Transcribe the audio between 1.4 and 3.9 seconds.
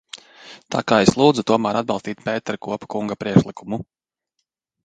tomēr atbalstīt Pēterkopa kunga priekšlikumu.